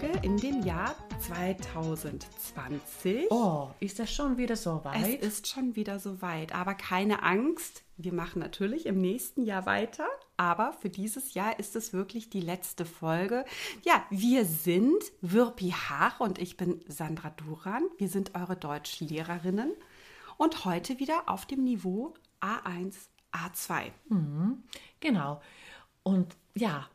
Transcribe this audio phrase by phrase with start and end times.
[0.00, 3.30] Folge in dem Jahr 2020.
[3.30, 5.20] Oh, ist das schon wieder so weit?
[5.20, 7.82] Es ist schon wieder so weit, aber keine Angst.
[7.96, 12.40] Wir machen natürlich im nächsten Jahr weiter, aber für dieses Jahr ist es wirklich die
[12.40, 13.44] letzte Folge.
[13.82, 17.82] Ja, wir sind Wirpi Haag und ich bin Sandra Duran.
[17.98, 19.72] Wir sind eure Deutschlehrerinnen
[20.36, 22.94] und heute wieder auf dem Niveau A1,
[23.32, 23.90] A2.
[24.08, 24.62] Mhm,
[25.00, 25.40] genau.
[26.02, 26.88] Und ja,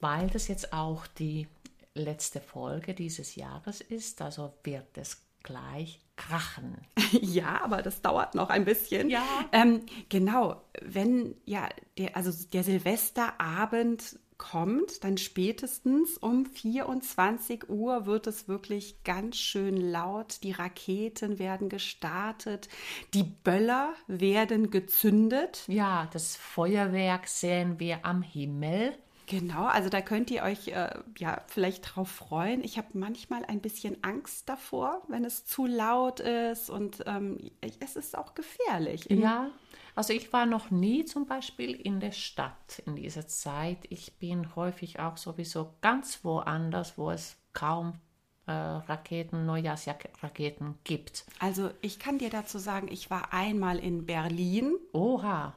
[0.00, 1.46] weil das jetzt auch die
[1.94, 6.76] letzte Folge dieses Jahres ist, also wird es gleich krachen.
[7.12, 9.10] Ja, aber das dauert noch ein bisschen.
[9.10, 9.24] Ja.
[9.50, 18.28] Ähm, genau, wenn ja, der, also der Silvesterabend kommt, dann spätestens um 24 Uhr wird
[18.28, 20.44] es wirklich ganz schön laut.
[20.44, 22.68] Die Raketen werden gestartet,
[23.12, 25.64] die Böller werden gezündet.
[25.66, 28.94] Ja, das Feuerwerk sehen wir am Himmel.
[29.30, 32.64] Genau, also da könnt ihr euch äh, ja vielleicht drauf freuen.
[32.64, 37.38] Ich habe manchmal ein bisschen Angst davor, wenn es zu laut ist und ähm,
[37.78, 39.06] es ist auch gefährlich.
[39.08, 39.52] Ja,
[39.94, 43.78] also ich war noch nie zum Beispiel in der Stadt in dieser Zeit.
[43.88, 48.00] Ich bin häufig auch sowieso ganz woanders, wo es kaum
[48.46, 51.24] äh, Raketen, Neujahrsraketen gibt.
[51.38, 54.74] Also ich kann dir dazu sagen, ich war einmal in Berlin.
[54.92, 55.54] Oha.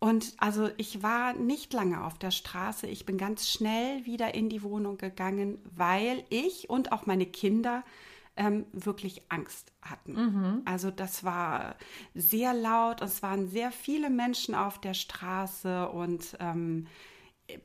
[0.00, 2.86] Und also ich war nicht lange auf der Straße.
[2.86, 7.84] Ich bin ganz schnell wieder in die Wohnung gegangen, weil ich und auch meine Kinder
[8.36, 10.14] ähm, wirklich Angst hatten.
[10.14, 10.62] Mhm.
[10.64, 11.76] Also das war
[12.14, 13.02] sehr laut.
[13.02, 16.86] Es waren sehr viele Menschen auf der Straße und ähm,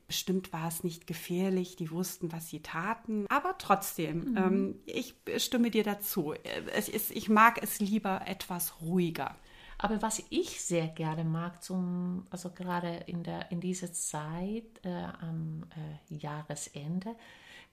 [0.07, 1.77] bestimmt war es nicht gefährlich.
[1.77, 3.27] Die wussten, was sie taten.
[3.29, 4.37] Aber trotzdem, Mhm.
[4.37, 6.33] ähm, ich stimme dir dazu.
[6.73, 9.35] Es ist, ich mag es lieber etwas ruhiger.
[9.77, 14.89] Aber was ich sehr gerne mag, zum, also gerade in, der, in dieser Zeit äh,
[14.89, 15.63] am
[16.09, 17.15] äh, Jahresende,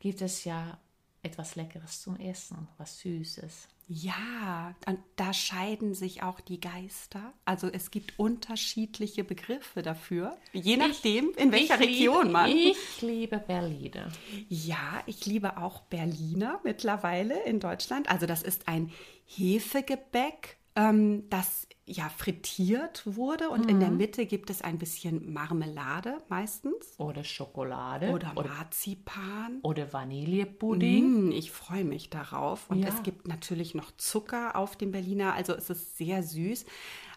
[0.00, 0.78] gibt es ja
[1.22, 3.68] etwas Leckeres zum Essen, was Süßes.
[3.88, 7.32] Ja, und da scheiden sich auch die Geister.
[7.44, 12.50] Also es gibt unterschiedliche Begriffe dafür, je nachdem, in welcher Ich Region liebe, man.
[12.50, 14.10] Ich liebe Berliner.
[14.48, 18.08] Ja, ich liebe auch Berliner mittlerweile in Deutschland.
[18.08, 18.90] Also das ist ein
[19.26, 26.22] Hefegebäck, ähm, das ja frittiert wurde und in der Mitte gibt es ein bisschen Marmelade
[26.28, 28.10] meistens Oder Schokolade.
[28.10, 29.58] oder oder, Marzipan.
[29.62, 31.28] oder Vanillepudding.
[31.28, 32.70] Mm, ich freue mich darauf.
[32.70, 32.88] Und Ja.
[32.88, 36.64] es gibt natürlich noch Zucker auf dem Berliner, also es ist sehr süß.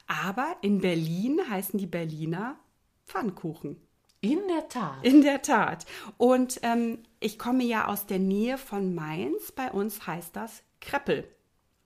[0.07, 2.57] Aber in Berlin heißen die Berliner
[3.05, 3.77] Pfannkuchen.
[4.22, 5.03] In der Tat.
[5.05, 5.85] In der Tat.
[6.17, 9.51] Und ähm, ich komme ja aus der Nähe von Mainz.
[9.51, 11.27] Bei uns heißt das Kreppel.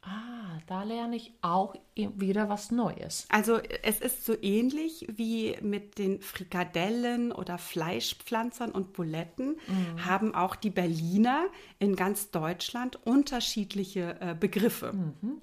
[0.02, 3.26] Ah, da lerne ich auch wieder was Neues.
[3.30, 9.58] Also es ist so ähnlich wie mit den Frikadellen oder Fleischpflanzern und Buletten,
[10.06, 11.48] haben auch die Berliner
[11.80, 14.94] in ganz Deutschland unterschiedliche äh, Begriffe.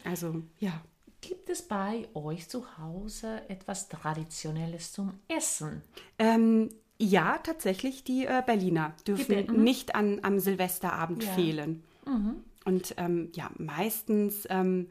[0.05, 0.81] Also ja.
[1.23, 5.83] Gibt es bei euch zu Hause etwas Traditionelles zum Essen?
[6.21, 9.65] Ähm, ja, tatsächlich, die äh, Berliner dürfen Be- mhm.
[9.65, 11.31] nicht an, am Silvesterabend Ja.
[11.33, 11.83] fehlen.
[12.65, 14.89] Und ähm, ja, meistens ähm,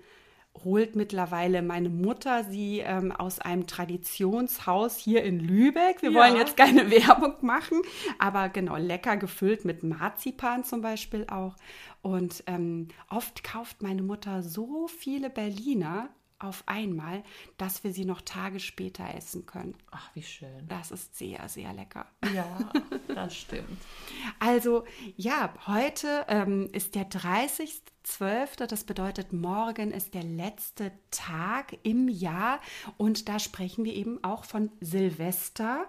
[0.64, 6.02] holt mittlerweile meine Mutter sie ähm, aus einem Traditionshaus hier in Lübeck.
[6.02, 6.20] Wir Ja.
[6.22, 7.82] wollen jetzt keine Werbung machen,
[8.20, 11.56] aber genau, lecker gefüllt mit Marzipan zum Beispiel auch.
[12.02, 17.24] Und ähm, oft kauft meine Mutter so viele Berliner auf einmal,
[17.58, 19.74] dass wir sie noch Tage später essen können.
[19.92, 20.68] Ach, wie schön.
[20.68, 22.06] Das ist sehr, sehr lecker.
[22.34, 22.46] Ja,
[23.08, 23.82] das stimmt.
[24.40, 24.84] Also
[25.16, 27.08] ja, heute ähm, ist der
[28.06, 32.60] 30.12., das bedeutet, morgen ist der letzte Tag im Jahr
[32.98, 35.86] und da sprechen wir eben auch von Silvester.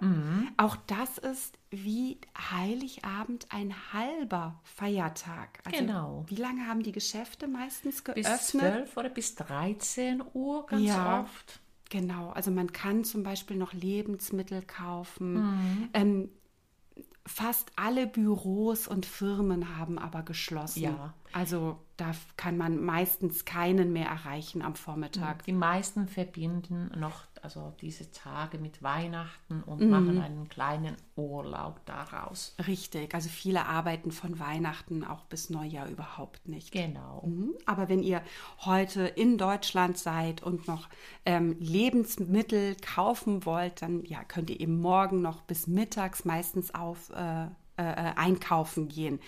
[0.57, 2.19] Auch das ist wie
[2.51, 5.61] Heiligabend ein halber Feiertag.
[5.65, 6.25] Also, Genau.
[6.29, 8.41] Wie lange haben die Geschäfte meistens Bis geöffnet?
[8.41, 11.21] 12 oder bis 13 Uhr ganz Ja.
[11.21, 11.61] oft.
[11.89, 15.35] Genau, also man kann zum Beispiel noch Lebensmittel kaufen.
[15.35, 15.89] Mhm.
[15.95, 16.29] Ähm,
[17.27, 20.83] fast alle Büros und Firmen haben aber geschlossen.
[20.83, 21.15] Ja.
[21.33, 25.45] Also da kann man meistens keinen mehr erreichen am Vormittag.
[25.45, 29.89] Die meisten verbinden noch also diese Tage mit Weihnachten und Mhm.
[29.91, 32.57] machen einen kleinen Urlaub daraus.
[32.67, 36.73] Richtig, also viele arbeiten von Weihnachten auch bis Neujahr überhaupt nicht.
[36.73, 37.23] Genau.
[37.25, 37.55] Mhm.
[37.65, 38.21] Aber wenn ihr
[38.65, 40.89] heute in Deutschland seid und noch
[41.25, 47.11] ähm, Lebensmittel kaufen wollt, dann ja, könnt ihr eben morgen noch bis mittags meistens auf
[47.11, 49.21] äh, äh, äh, einkaufen gehen.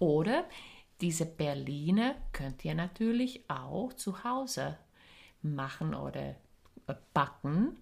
[0.00, 0.44] Oder
[1.00, 4.76] diese Berliner könnt ihr natürlich auch zu Hause
[5.42, 6.34] machen oder
[7.12, 7.76] backen.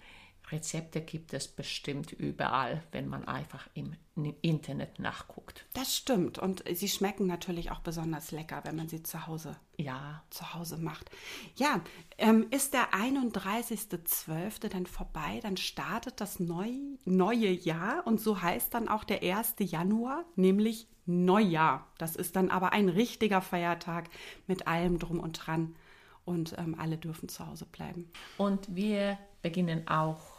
[0.52, 3.96] Rezepte gibt es bestimmt überall, wenn man einfach im
[4.43, 5.64] Internet nachguckt.
[5.72, 6.38] Das stimmt.
[6.38, 10.22] Und sie schmecken natürlich auch besonders lecker, wenn man sie zu Hause, ja.
[10.28, 11.10] zu Hause macht.
[11.56, 11.81] Ja,
[12.19, 14.69] ähm, ist der 31.12.
[14.69, 16.69] dann vorbei, dann startet das neu,
[17.06, 19.54] neue Jahr und so heißt dann auch der 1.
[19.60, 21.88] Januar, nämlich Neujahr.
[21.99, 24.08] Das ist dann aber ein richtiger Feiertag
[24.46, 25.75] mit allem drum und dran
[26.24, 28.10] und ähm, alle dürfen zu Hause bleiben.
[28.38, 30.32] Und wir beginnen auch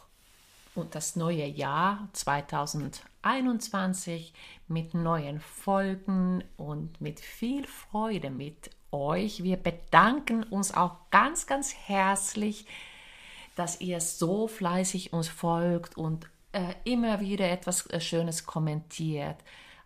[0.90, 4.34] das neue Jahr 2021
[4.66, 9.44] mit neuen Folgen und mit viel Freude mit euch.
[9.44, 12.66] Wir bedanken uns auch ganz, ganz herzlich,
[13.54, 19.36] dass ihr so fleißig uns folgt und äh, immer wieder etwas äh, Schönes kommentiert.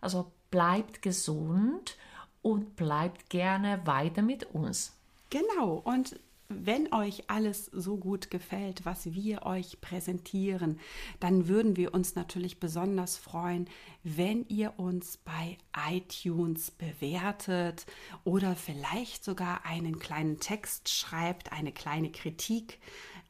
[0.01, 1.97] Also bleibt gesund
[2.41, 4.98] und bleibt gerne weiter mit uns.
[5.29, 6.19] Genau, und
[6.51, 10.79] wenn euch alles so gut gefällt, was wir euch präsentieren,
[11.19, 13.69] dann würden wir uns natürlich besonders freuen,
[14.03, 15.59] wenn ihr uns bei
[15.91, 17.85] iTunes bewertet
[18.23, 22.79] oder vielleicht sogar einen kleinen Text schreibt, eine kleine Kritik.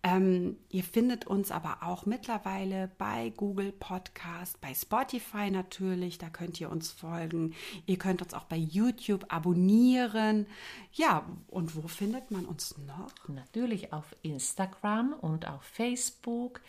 [0.02, 6.60] Ähm, ihr findet uns aber auch mittlerweile bei Google Podcast, bei Spotify natürlich, da könnt
[6.62, 7.54] ihr uns folgen.
[7.86, 10.48] Ihr könnt uns auch bei YouTube abonnieren.
[10.94, 13.12] Ja, und wo findet man uns noch?
[13.28, 16.62] Natürlich auf Instagram und auf Facebook.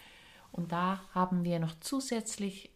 [0.50, 2.70] Und da haben wir noch zusätzlich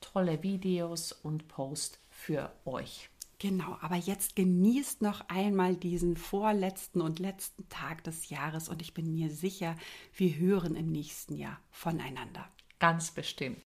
[0.00, 3.08] tolle Videos und Posts für euch.
[3.38, 8.94] Genau, aber jetzt genießt noch einmal diesen vorletzten und letzten Tag des Jahres und ich
[8.94, 9.76] bin mir sicher,
[10.14, 12.48] wir hören im nächsten Jahr voneinander.
[12.78, 13.65] Ganz bestimmt.